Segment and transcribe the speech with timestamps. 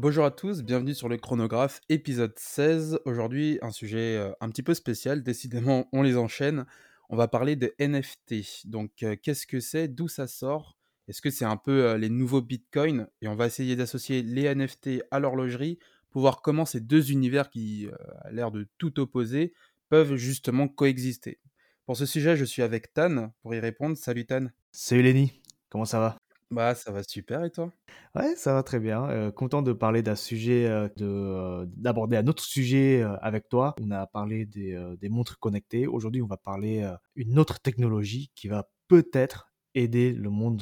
[0.00, 3.00] Bonjour à tous, bienvenue sur le chronographe, épisode 16.
[3.04, 6.66] Aujourd'hui, un sujet euh, un petit peu spécial, décidément, on les enchaîne.
[7.08, 8.68] On va parler de NFT.
[8.68, 9.88] Donc, euh, qu'est-ce que c'est?
[9.88, 10.76] D'où ça sort?
[11.08, 13.08] Est-ce que c'est un peu euh, les nouveaux bitcoins?
[13.22, 15.80] Et on va essayer d'associer les NFT à l'horlogerie
[16.10, 19.52] pour voir comment ces deux univers qui ont l'air de tout opposer
[19.88, 21.40] peuvent justement coexister.
[21.86, 23.96] Pour ce sujet, je suis avec Tan pour y répondre.
[23.96, 24.46] Salut Tan.
[24.70, 26.17] Salut Lenny, comment ça va?
[26.50, 27.70] Bah, ça va super et toi?
[28.14, 29.08] Ouais, ça va très bien.
[29.10, 33.74] Euh, content de parler d'un sujet, euh, de, euh, d'aborder un autre sujet avec toi.
[33.80, 35.86] On a parlé des, des montres connectées.
[35.86, 40.56] Aujourd'hui, on va parler une autre technologie qui va peut-être aider le monde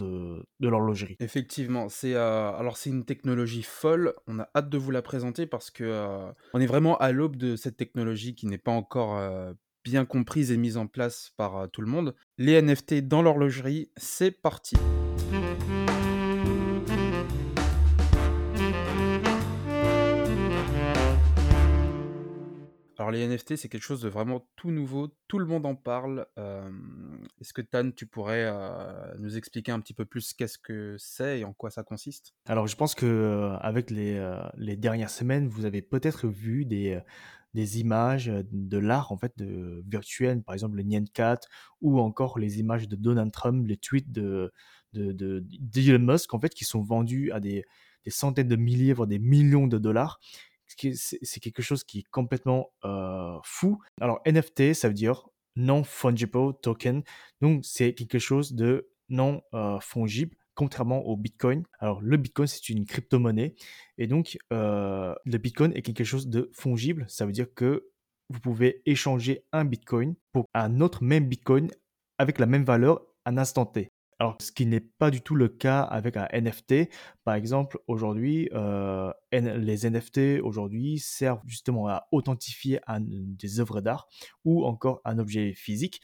[0.60, 1.16] de l'horlogerie.
[1.20, 4.14] Effectivement, c'est euh, alors c'est une technologie folle.
[4.26, 7.36] On a hâte de vous la présenter parce que euh, on est vraiment à l'aube
[7.36, 9.52] de cette technologie qui n'est pas encore euh,
[9.84, 12.14] bien comprise et mise en place par tout le monde.
[12.38, 14.76] Les NFT dans l'horlogerie, c'est parti.
[22.98, 26.26] Alors les NFT, c'est quelque chose de vraiment tout nouveau, tout le monde en parle.
[27.40, 28.50] Est-ce que Tan, tu pourrais
[29.18, 32.34] nous expliquer un petit peu plus qu'est-ce que c'est et en quoi ça consiste?
[32.46, 37.02] Alors, je pense que avec les, dernières semaines, vous avez peut-être vu des,
[37.78, 41.40] images de l'art en fait de virtuel, par exemple le Nyan Cat,
[41.82, 44.52] ou encore les images de Donald Trump, les tweets de,
[44.94, 47.64] d'Elon Musk en fait qui sont vendus à des,
[48.04, 50.18] des centaines de milliers voire des millions de dollars.
[50.78, 53.78] C'est quelque chose qui est complètement euh, fou.
[54.00, 57.02] Alors NFT, ça veut dire non fungible token,
[57.40, 61.62] donc c'est quelque chose de non euh, fongible contrairement au Bitcoin.
[61.78, 63.54] Alors, le Bitcoin, c'est une crypto-monnaie.
[63.98, 67.04] Et donc, euh, le Bitcoin est quelque chose de fongible.
[67.08, 67.88] Ça veut dire que
[68.30, 71.70] vous pouvez échanger un Bitcoin pour un autre même Bitcoin
[72.18, 73.90] avec la même valeur à instant T.
[74.18, 76.88] Alors, ce qui n'est pas du tout le cas avec un NFT.
[77.24, 84.08] Par exemple, aujourd'hui, euh, les NFT aujourd'hui servent justement à authentifier des œuvres d'art
[84.44, 86.00] ou encore un objet physique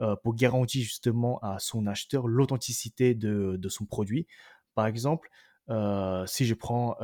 [0.00, 4.26] euh, pour garantir justement à son acheteur l'authenticité de, son produit.
[4.74, 5.28] Par exemple,
[5.68, 6.96] euh, si je prends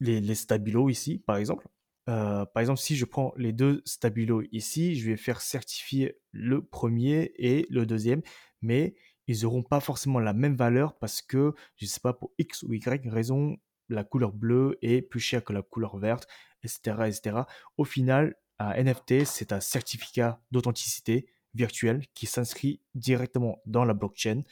[0.00, 1.68] les, les stabilos ici, par exemple,
[2.04, 7.32] par exemple, si je prends les deux stabilos ici, je vais faire certifier le premier
[7.36, 8.20] et le deuxième,
[8.60, 8.94] mais
[9.26, 12.62] ils n'auront pas forcément la même valeur parce que, je ne sais pas, pour X
[12.62, 13.56] ou Y raison,
[13.88, 16.26] la couleur bleue est plus chère que la couleur verte,
[16.64, 17.06] etc.
[17.06, 17.42] etc.
[17.76, 24.42] Au final, un NFT, c'est un certificat d'authenticité virtuel qui s'inscrit directement dans la blockchain,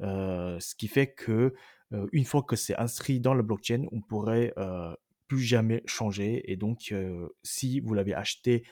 [0.00, 1.54] euh, ce qui fait que
[1.92, 4.94] euh, une fois que c'est inscrit dans la blockchain, on pourrait euh,
[5.28, 6.50] plus jamais changer.
[6.50, 8.64] Et donc, euh, si vous l'avez acheté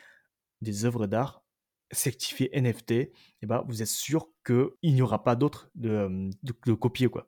[0.63, 1.45] des œuvres d'art
[1.93, 3.13] certifiées NFT, eh
[3.43, 7.09] ben, vous êtes sûr qu'il n'y aura pas d'autres de, euh, de, de copier.
[7.09, 7.27] Quoi.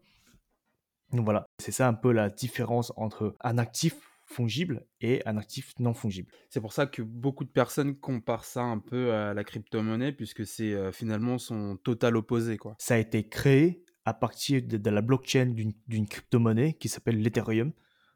[1.13, 5.75] Donc voilà, c'est ça un peu la différence entre un actif fongible et un actif
[5.79, 6.33] non fongible.
[6.49, 10.47] C'est pour ça que beaucoup de personnes comparent ça un peu à la crypto-monnaie puisque
[10.47, 12.75] c'est euh, finalement son total opposé quoi.
[12.79, 17.21] Ça a été créé à partir de, de la blockchain d'une d'une crypto-monnaie qui s'appelle
[17.21, 17.73] l'Ethereum.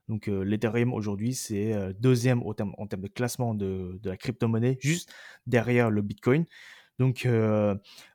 [0.08, 5.12] Donc l'Ethereum aujourd'hui c'est deuxième au terme, en termes de classement de, la crypto-monnaie, juste
[5.46, 6.46] derrière le Bitcoin.
[6.98, 7.28] Donc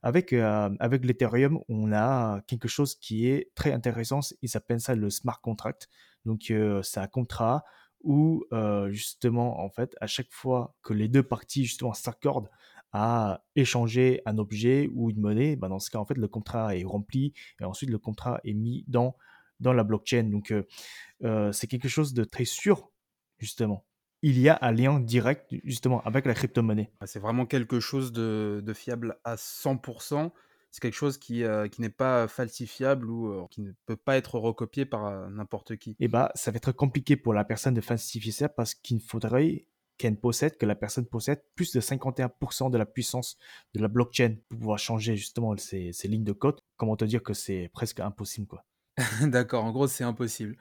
[0.01, 5.09] avec, avec l'Ethereum, on a quelque chose qui est très intéressant, ils s'appellent ça le
[5.09, 5.89] smart contract.
[6.25, 6.53] Donc
[6.83, 7.63] c'est un contrat
[8.03, 8.45] où
[8.89, 12.49] justement en fait à chaque fois que les deux parties justement s'accordent
[12.93, 16.75] à échanger un objet ou une monnaie, ben dans ce cas en fait le contrat
[16.75, 19.15] est rempli et ensuite le contrat est mis dans
[19.61, 20.23] dans la blockchain.
[20.23, 20.67] Donc euh,
[21.23, 22.91] euh, c'est quelque chose de très sûr
[23.37, 23.85] justement.
[24.23, 26.91] Il y a un lien direct justement avec la crypto-monnaie.
[27.05, 30.31] C'est vraiment quelque chose de, de fiable à 100%.
[30.69, 34.17] C'est quelque chose qui, euh, qui n'est pas falsifiable ou euh, qui ne peut pas
[34.17, 35.95] être recopié par n'importe qui.
[35.99, 39.65] Et bah ça va être compliqué pour la personne de falsifier ça parce qu'il faudrait
[39.97, 43.37] qu'elle possède, que la personne possède plus de 51% de la puissance
[43.73, 46.59] de la blockchain pour pouvoir changer justement ces, ces lignes de code.
[46.77, 48.65] Comment te dire que c'est presque impossible quoi.
[49.21, 50.57] D'accord, en gros c'est impossible.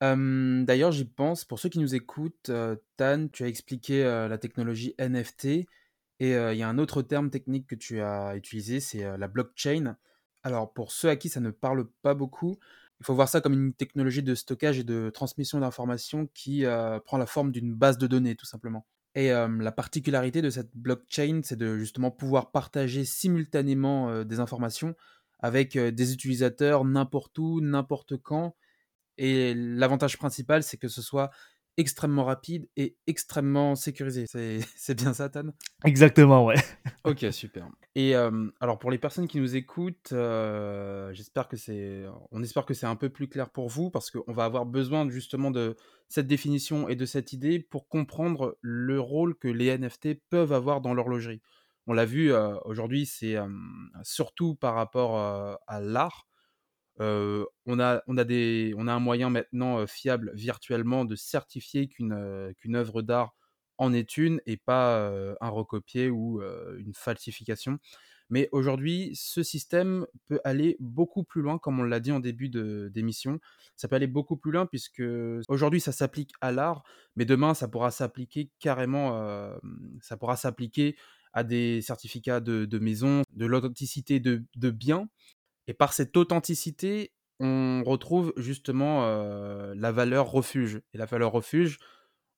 [0.00, 2.50] D'ailleurs j'y pense, pour ceux qui nous écoutent,
[2.98, 5.66] Tan, tu as expliqué la technologie NFT et
[6.20, 9.96] il y a un autre terme technique que tu as utilisé, c'est la blockchain.
[10.42, 12.58] Alors pour ceux à qui ça ne parle pas beaucoup,
[13.00, 16.64] Il faut voir ça comme une technologie de stockage et de transmission d'informations qui,
[17.06, 18.86] prend la forme d'une base de données, tout simplement.
[19.14, 24.94] Et la particularité de cette blockchain, c'est de justement pouvoir partager simultanément, des informations
[25.44, 28.56] avec, des utilisateurs n'importe où, n'importe quand
[29.18, 31.30] et l'avantage principal, c'est que ce soit
[31.76, 34.26] extrêmement rapide et extrêmement sécurisé.
[34.26, 35.50] C'est bien ça, Tan?
[35.84, 36.54] Exactement, ouais.
[37.04, 37.68] OK, super.
[37.96, 40.10] Et alors pour les personnes qui nous écoutent,
[41.12, 44.32] j'espère que c'est on espère que c'est un peu plus clair pour vous parce qu'on
[44.32, 45.76] va avoir besoin justement de
[46.08, 50.80] cette définition et de cette idée pour comprendre le rôle que les NFT peuvent avoir
[50.80, 51.40] dans l'horlogerie.
[51.86, 52.32] On l'a vu,
[52.64, 53.36] aujourd'hui, c'est,
[54.02, 55.18] surtout par rapport,
[55.66, 56.26] à l'art.
[56.98, 62.12] On a un moyen maintenant, fiable virtuellement de certifier qu'une,
[62.74, 63.34] œuvre d'art
[63.76, 65.08] en est une et pas,
[65.40, 67.78] un recopié ou, une falsification.
[68.30, 72.48] Mais aujourd'hui, ce système peut aller beaucoup plus loin, comme on l'a dit en début
[72.48, 73.38] d'émission.
[73.76, 75.02] Ça peut aller beaucoup plus loin puisque
[75.48, 76.82] aujourd'hui ça s'applique à l'art,
[77.16, 79.52] mais demain ça pourra s'appliquer carrément,
[80.00, 80.96] ça pourra s'appliquer
[81.34, 85.08] à des certificats de de maison, de l'authenticité de de biens
[85.66, 91.78] et par cette authenticité, on retrouve justement, heu, la valeur refuge et la valeur refuge,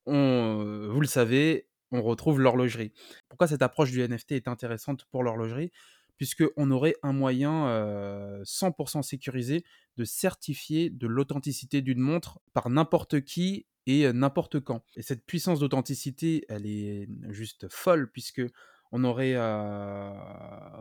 [0.06, 2.92] on, heu, vous le savez, on retrouve l'horlogerie.
[3.28, 5.70] Pourquoi cette approche du NFT est intéressante pour l'horlogerie?
[6.16, 9.64] Puisqu'on aurait un moyen, heu, 100 sécurisé
[9.96, 14.82] de certifier de l'authenticité d'une montre par n'importe qui et n'importe quand.
[14.96, 18.42] Et cette puissance d'authenticité, elle est juste folle puisque
[18.96, 20.10] on aurait, heu,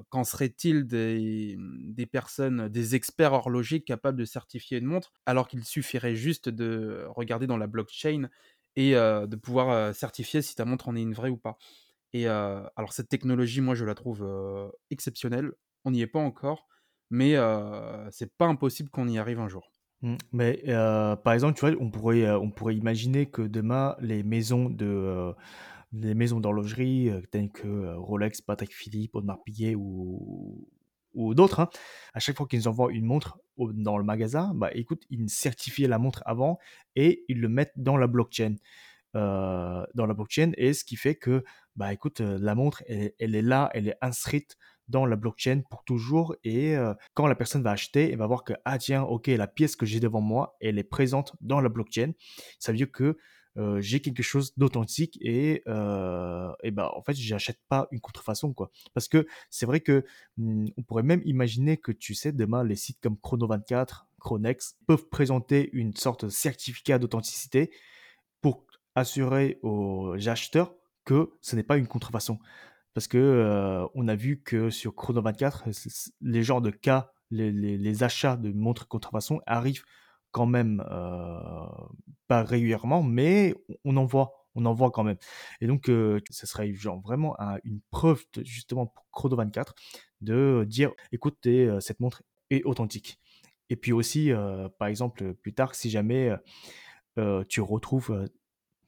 [0.10, 5.48] qu'en serait-il des, mmh, des personnes, des experts horlogers capables de certifier une montre, alors
[5.48, 8.30] qu'il suffirait juste de regarder dans la blockchain
[8.76, 11.58] et heu, de pouvoir, heu, certifier si ta montre en est une vraie ou pas?
[12.14, 14.26] Et alors cette technologie, moi, je la trouve,
[14.92, 15.52] exceptionnelle.
[15.86, 16.68] On n'y est pas encore,
[17.12, 17.36] mais
[18.12, 19.72] c'est pas impossible qu'on y arrive un jour.
[20.02, 20.64] Mmh, mais
[21.24, 25.34] par exemple, tu vois, on pourrait, imaginer que demain, les maisons de,
[26.02, 31.70] les maisons d'horlogerie, heu, telles que, heu, Rolex, Patek Philippe, Audemars Piguet ou d'autres, hein,
[32.14, 35.98] à chaque fois qu'ils envoient une montre dans le magasin, bah, écoute, ils certifient la
[35.98, 36.60] montre avant
[36.98, 38.56] et ils le mettent dans la blockchain
[39.16, 41.44] heu, dans la blockchain et ce qui fait que,
[41.76, 44.58] bah, écoute, heu, la montre, elle est là, elle est inscrite
[44.88, 46.76] dans la blockchain pour toujours et
[47.16, 49.86] quand la personne va acheter, elle va voir que: «Ah tiens, OK, la pièce que
[49.86, 52.12] j'ai devant moi, elle est présente dans la blockchain».
[52.60, 53.18] Ça veut dire que,
[53.58, 58.54] heu, j'ai quelque chose d'authentique et heu et bah, en fait, j'achète pas une contrefaçon,
[58.54, 58.72] quoi.
[58.94, 60.06] Parce que c'est vrai que,
[60.38, 65.08] mmh, on pourrait même imaginer que, tu sais, demain, les sites comme Chrono24, Chronex peuvent
[65.10, 67.72] présenter une sorte de certificat d'authenticité
[68.42, 68.66] pour
[68.96, 70.76] assurer aux acheteurs
[71.06, 72.40] que ce n'est pas une contrefaçon.
[72.94, 77.12] Parce que, heu, on a vu que sur Chrono24, c c les genres de cas,
[77.32, 79.86] les les achats de montres contrefaçon arrivent
[80.36, 81.40] quand même, heu,
[82.28, 83.56] pas régulièrement, mais
[83.86, 85.18] on en voit on en voit quand même.
[85.62, 89.74] Et donc, heu, ce serait genre vraiment un une preuve justement pour Chrono24
[90.22, 93.18] de dire: «Écoutez, heu, cette montre est authentique».
[93.70, 94.32] Et puis aussi,
[94.80, 96.32] par exemple, plus tard, si jamais,
[97.50, 98.28] tu retrouves,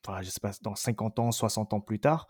[0.06, 2.28] enfin, je sais pas, dans 50 ans, 60 ans plus tard,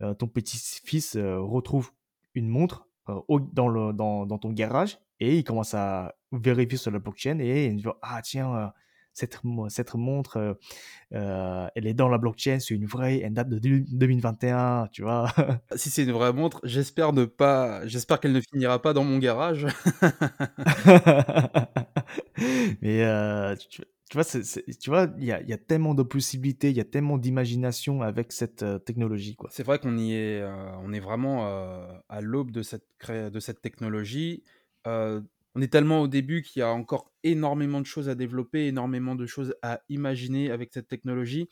[0.00, 1.92] ton petit-fils, retrouve
[2.34, 2.87] une montre,
[3.28, 7.38] au dans le dans dans ton garage et il commence à vérifier sur la blockchain
[7.40, 8.68] et il voit: «Ah tiens, heu,
[9.14, 10.38] cette mon cette montre,
[11.14, 15.02] heu, elle est dans la blockchain, c'est une vraie, elle date de deux 2021», tu
[15.02, 15.28] vois?
[15.76, 19.18] Si c'est une vraie montre, j'espère ne pas j'espère qu'elle ne finira pas dans mon
[19.18, 19.66] garage.
[22.82, 26.84] Mais tu tu vois, tu vois, il y a tellement de possibilités, il y a
[26.84, 29.50] tellement d'imagination avec cette, heu, technologie, quoi.
[29.50, 30.46] C'est vrai qu'on y est, heu,
[30.82, 34.42] on est vraiment, heu, à l'aube de cette de cette technologie.
[35.54, 39.14] On est tellement au début qu'il y a encore énormément de choses à développer, énormément
[39.14, 41.48] de choses à imaginer avec cette technologie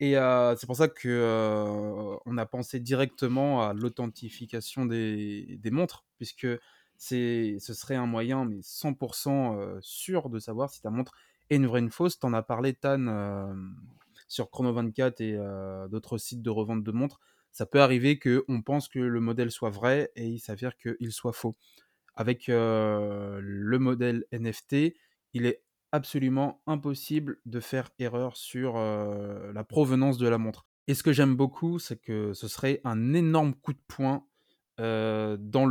[0.00, 0.14] et
[0.58, 6.48] c'est pour ça que, on a pensé directement à l'authentification des des montres puisque
[6.98, 8.94] c'est ce serait un moyen, mais 100
[9.60, 11.12] heu, sûr de savoir si ta montre
[11.50, 12.18] est une vraie, une fausse.
[12.18, 13.76] Tu en as parlé Tan, hem,
[14.28, 17.20] sur Chrono24 et heu, d'autres sites de revente de montres.
[17.52, 21.32] Ça peut arriver qu'on pense que le modèle soit vrai et il s'avère qu'il soit
[21.32, 21.56] faux.
[22.14, 24.96] Avec, heu, le modèle NFT,
[25.34, 25.62] il est
[25.92, 30.66] absolument impossible de faire erreur sur, la provenance de la montre.
[30.88, 34.26] Et ce que j'aime beaucoup, c'est que ce serait un énorme coup de poing,
[34.78, 35.66] dans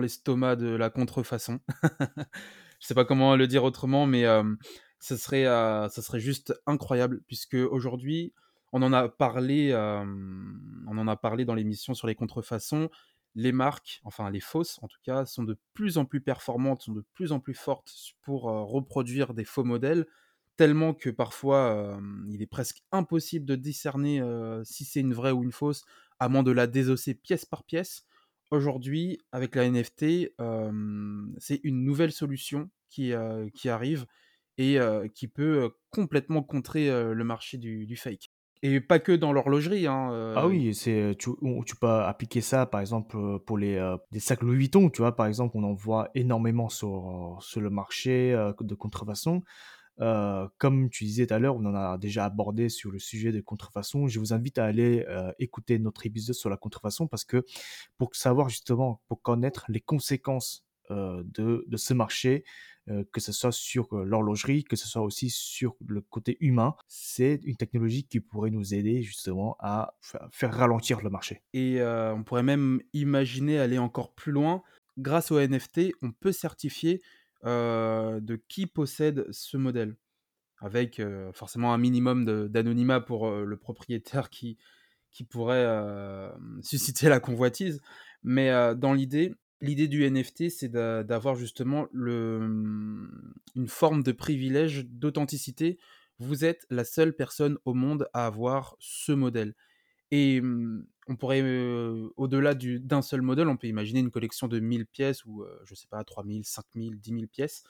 [0.00, 1.60] l'estomac de la contrefaçon.
[2.82, 4.58] Je sais pas comment le dire autrement, mais, hem,
[5.00, 5.44] ce serait,
[5.90, 8.34] ce serait juste incroyable puisque aujourd'hui,
[8.72, 12.90] on en a parlé, hem, on en a parlé dans l'émission sur les contrefaçons
[13.34, 16.92] les marques, enfin les fausses en tout cas, sont de plus en plus performantes, sont
[16.92, 20.06] de plus en plus fortes pour euh, reproduire des faux modèles,
[20.56, 25.32] tellement que parfois euh, il est presque impossible de discerner euh, si c'est une vraie
[25.32, 25.84] ou une fausse,
[26.18, 28.04] à moins de la désosser pièce par pièce.
[28.52, 30.34] Aujourd'hui, avec la NFT,
[31.38, 33.12] c'est une nouvelle solution qui,
[33.54, 34.04] qui arrive
[34.58, 34.78] et
[35.14, 38.30] qui peut complètement contrer le marché du, du fake.
[38.62, 41.30] Et pas que dans l'horlogerie, hein, Ah oui, c'est tu
[41.64, 43.16] tu peux appliquer ça, par exemple,
[43.46, 43.80] pour les,
[44.12, 45.16] des sacs Louis Vuitton, tu vois?
[45.16, 49.42] Par exemple, on en voit énormément sur, sur le marché, de contrefaçon.
[50.00, 53.32] Heu, comme tu disais tout à l'heure, on en a déjà abordé sur le sujet
[53.32, 54.08] de contrefaçon.
[54.08, 57.44] Je vous invite à aller, heu, écouter notre épisode sur la contrefaçon parce que
[57.98, 62.44] pour savoir justement, pour connaître les conséquences, heu, de de ce marché,
[63.12, 67.56] que ce soit sur, l'horlogerie, que ce soit aussi sur le côté humain, c'est une
[67.56, 71.42] technologie qui pourrait nous aider justement à fa faire ralentir le marché.
[71.52, 74.62] et on pourrait même imaginer aller encore plus loin.
[74.98, 77.02] Grâce aux NFT, on peut certifier,
[77.44, 79.96] heu, de qui possède ce modèle.
[80.58, 84.58] Avec, heu, forcément un minimum d'anonymat pour, heu, le propriétaire qui
[85.12, 85.66] qui pourrait,
[86.62, 87.80] susciter la convoitise.
[88.24, 93.08] Mais, dans l'idée l'idée du NFT, c'est d'a d'avoir justement mmh,
[93.56, 95.78] une forme de privilège d'authenticité.
[96.18, 99.54] Vous êtes la seule personne au monde à avoir ce modèle
[100.12, 101.42] et mmh, on pourrait,
[102.16, 105.74] au-delà du d'un seul modèle, on peut imaginer une collection de 1000 pièces ou, je
[105.74, 107.64] sais pas 3000-5000-10 000 pièces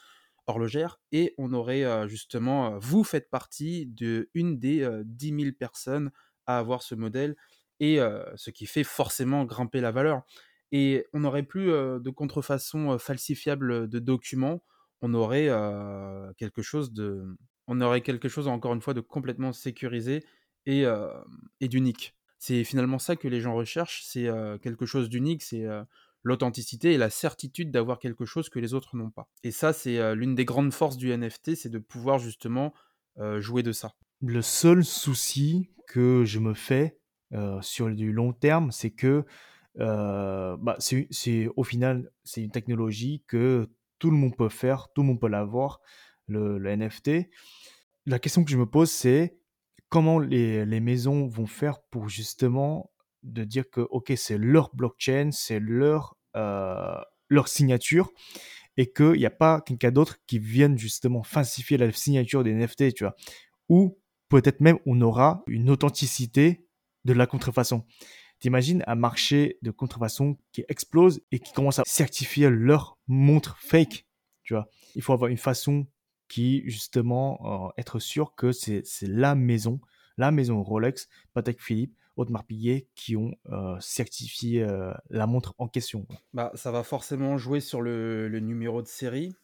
[0.47, 6.11] horlogères et on aurait, justement, vous faites partie d'une des, heu, 10 000 personnes
[6.47, 7.37] à avoir ce modèle
[7.81, 7.99] et
[8.37, 10.23] ce qui fait forcément grimper la valeur
[10.73, 14.63] et on n'aurait plus, de contrefaçon, falsifiable, de documents.
[15.01, 15.49] On aurait,
[16.37, 17.37] quelque chose de
[17.69, 18.03] on aurait
[18.49, 20.25] encore une fois de complètement sécurisé
[20.67, 20.85] et
[21.61, 22.15] d'unique.
[22.45, 24.29] C'est finalement ça que les gens recherchent, c'est,
[24.63, 25.65] quelque chose d'unique, c'est,
[26.25, 29.29] l'authenticité et la certitude d'avoir quelque chose que les autres n'ont pas.
[29.45, 32.75] Et ça, c'est, l'une des grandes forces du NFT, c'est de pouvoir justement,
[33.39, 33.95] jouer de ça.
[34.23, 36.99] Le seul souci que je me fais,
[37.61, 39.25] sur du long terme, c'est que,
[39.77, 43.71] bah, c'est au final, c'est une technologie que
[44.01, 45.81] tout le monde peut faire, tout le monde peut l'avoir,
[46.27, 47.31] le NFT.
[48.05, 49.39] La question que je me pose, c'est
[49.93, 52.91] comment les les maisons vont faire pour justement
[53.23, 56.97] de dire que, OK, c'est leur blockchain, c'est leur, heu,
[57.29, 58.11] leur signature
[58.79, 62.95] et qu'il y a pas quelqu'un d'autre qui vienne justement falsifier la signature des NFT,
[62.95, 63.15] tu vois?
[63.69, 63.99] Ou
[64.31, 66.67] peut-être même on aura une authenticité
[67.05, 67.85] de la contrefaçon.
[68.41, 74.07] T'imagines un marché de contrefaçon qui explose et qui commence à certifier leurs montres fake,
[74.43, 74.71] tu vois?
[74.95, 75.87] Il faut avoir une façon
[76.33, 79.81] qui justement, heu, être sûr que c'est la maison,
[80.17, 85.69] la maison Rolex, Patek Philippe, Audemars Piguet qui ont, heu, certifié, heu, la montre en
[85.69, 86.07] question.
[86.33, 89.35] Bah, ça va forcément jouer sur le numéro de série,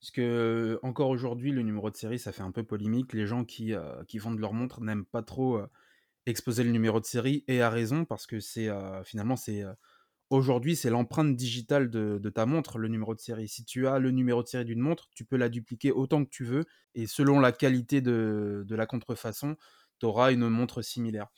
[0.00, 3.12] parce que, encore aujourd'hui, le numéro de série, ça fait un peu polémique.
[3.14, 3.74] Les gens qui,
[4.08, 5.60] qui vendent leurs montres n'aiment pas trop,
[6.26, 8.68] exposer le numéro de série et à raison parce que c'est,
[9.04, 9.64] finalement, c'est,
[10.30, 13.48] aujourd'hui, c'est l'empreinte digitale de ta montre, le numéro de série.
[13.48, 16.30] Si tu as le numéro de série d'une montre, tu peux la dupliquer autant que
[16.30, 16.64] tu veux
[16.94, 19.56] et selon la qualité de la contrefaçon,
[20.00, 21.28] tu auras une montre similaire.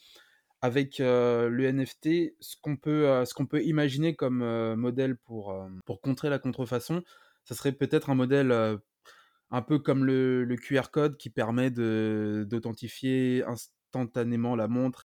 [0.62, 5.16] Avec, heu, le NFT, ce qu'on peut, heu, ce qu'on peut imaginer comme, heu, modèle
[5.16, 5.54] pour,
[6.02, 7.02] contrer la contrefaçon,
[7.45, 8.52] ça serait peut-être un modèle,
[9.50, 15.07] un peu comme le QR code qui permet d'authentifier instantanément la montre.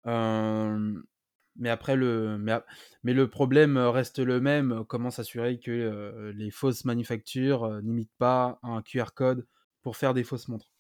[1.57, 4.85] Mais après le problème, reste le même.
[4.89, 9.47] Comment s'assurer que, heu, les fausses manufactures, n'imitent pas un QR code
[9.83, 10.71] pour faire des fausses montres?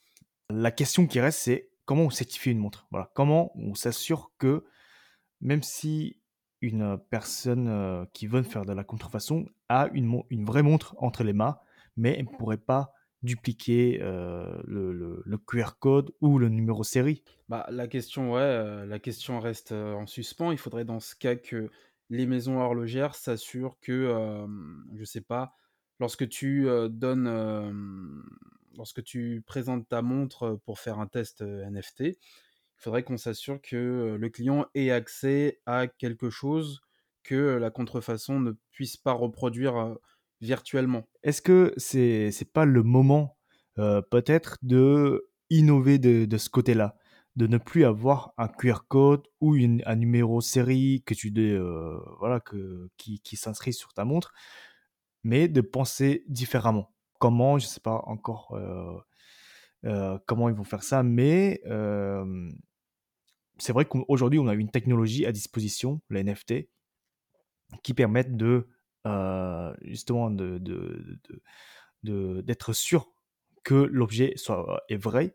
[0.48, 2.88] La question qui reste, c'est comment on certifie une montre?
[3.14, 4.64] Comment on s'assure que
[5.40, 6.20] même si
[6.60, 11.32] une, personne, qui veut faire de la contrefaçon a une une vraie montre entre les
[11.32, 11.58] mains,
[11.96, 17.22] mais elle ne pourrait pas dupliquer, heu, le QR code ou le numéro série.
[17.48, 18.34] Bah, la question,
[19.02, 20.52] question reste, heu, en suspens.
[20.52, 21.68] Il faudrait dans ce cas que
[22.08, 24.46] les maisons horlogères s'assurent que,
[24.94, 25.54] je sais pas,
[26.00, 28.24] lorsque tu, donnes,
[28.76, 32.16] lorsque tu présentes ta montre, pour faire un test, NFT, il
[32.76, 36.80] faudrait qu'on s'assure que, le client ait accès à quelque chose
[37.22, 39.96] que, la contrefaçon ne puisse pas reproduire,
[40.40, 41.04] virtuellement.
[41.22, 43.36] Est-ce que c'est c'est pas le moment,
[43.78, 46.96] heu, peut-être de innover de de ce côté-là?
[47.36, 52.40] De ne plus avoir un QR code ou un numéro série que tu heu, voilà
[52.40, 54.32] que qui s'inscrit sur ta montre,
[55.24, 56.92] mais de penser différemment?
[57.20, 57.58] Comment?
[57.58, 61.60] Je sais pas encore, heu, comment ils vont faire ça, mais
[63.58, 66.68] c'est vrai qu'aujourd'hui, on a une technologie à disposition, les NFT,
[67.82, 68.68] qui permettent de, euh,
[69.82, 70.58] justement de
[72.02, 73.12] d'être sûr
[73.62, 75.34] que l'objet soit est vrai.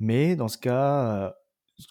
[0.00, 1.32] Mais dans ce cas, heu,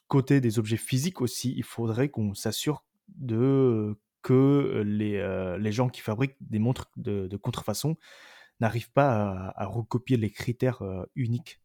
[0.08, 5.90] côté des objets physiques aussi, il faudrait qu'on s'assure de que les, heu, les gens
[5.90, 7.98] qui fabriquent des montres de contrefaçon
[8.60, 10.84] n'arrivent pas à recopier les critères,
[11.16, 11.62] uniques.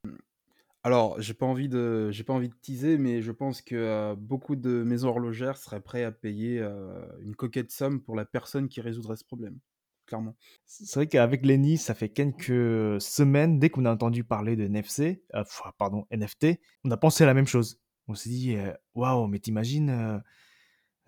[0.86, 3.74] Alors, j'ai pas envie de j'ai pas envie de teaser, mais je pense que,
[4.12, 8.24] heu, beaucoup de maisons horlogères seraient prêts à payer, heu, une coquette somme pour la
[8.24, 9.58] personne qui résoudrait ce problème,
[10.06, 10.36] clairement.
[10.64, 15.22] C'est vrai qu'avec Lenny, ça fait quelques semaines, dès qu'on a entendu parler de NFC,
[15.34, 17.80] heu, enfin pardon, NFT, on a pensé à la même chose.
[18.08, 18.56] On s'est dit,
[18.94, 20.20] «Waouh, mais tu imagines, heu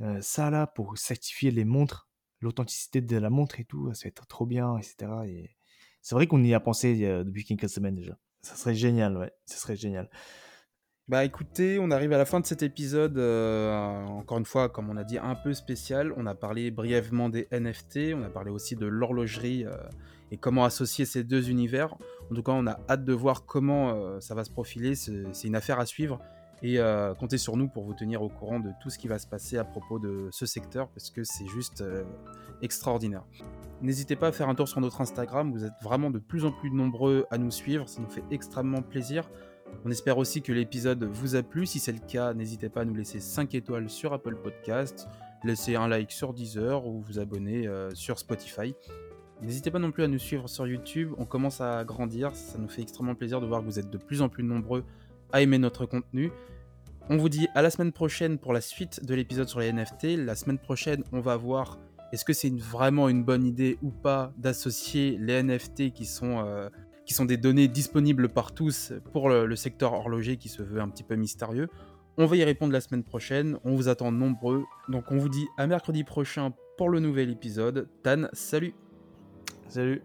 [0.06, 2.08] heu, ça là pour certifier les montres,
[2.40, 5.56] l'authenticité de la montre et tout, ça va être trop bien» et cetera et
[6.02, 8.18] c'est vrai qu'on y a pensé, depuis quelques semaines déjà.
[8.48, 10.08] Ça serait génial, ouais, ça serait génial.
[11.06, 13.70] Bah, écoutez, on arrive à la fin de cet épisode, heu,
[14.08, 16.14] encore une fois, comme on a dit, un peu spécial.
[16.16, 19.72] On a parlé brièvement des NFT, on a parlé aussi de l'horlogerie, heu,
[20.30, 21.94] et comment associer ces 2 univers.
[22.30, 24.94] En tout cas, on a hâte de voir comment, heu, ça va se profiler.
[24.94, 26.20] C'est une affaire à suivre
[26.62, 29.18] et heu, comptez sur nous pour vous tenir au courant de tout ce qui va
[29.18, 32.04] se passer à propos de ce secteur parce que c'est juste, heu,
[32.62, 33.24] extraordinaire.
[33.80, 36.52] N'hésitez pas à faire un tour sur notre Instagram, vous êtes vraiment de plus en
[36.52, 39.28] plus nombreux à nous suivre, ça nous fait extrêmement plaisir.
[39.84, 41.66] On espère aussi que l'épisode vous a plu.
[41.66, 45.08] Si c'est le cas, n'hésitez pas à nous laisser 5 étoiles sur Apple Podcast,
[45.44, 48.74] laisser un like sur Deezer ou vous abonner euh, sur Spotify.
[49.42, 52.68] N'hésitez pas non plus à nous suivre sur YouTube, on commence à grandir, ça nous
[52.68, 54.84] fait extrêmement plaisir de voir que vous êtes de plus en plus nombreux
[55.34, 56.30] aimer notre contenu.
[57.10, 60.16] On vous dit à la semaine prochaine pour la suite de l'épisode sur les NFT.
[60.18, 61.78] La semaine prochaine, on va voir
[62.12, 66.68] est-ce que c'est vraiment une bonne idée ou pas d'associer les NFT qui sont, euh,
[67.06, 70.88] qui sont des données disponibles par tous pour le, secteur horloger qui se veut un
[70.88, 71.68] petit peu mystérieux
[72.16, 74.64] On va y répondre la semaine prochaine, on vous attend nombreux.
[74.88, 77.88] Donc on vous dit à mercredi prochain pour le nouvel épisode.
[78.02, 78.74] Tan, salut
[79.68, 80.02] Salut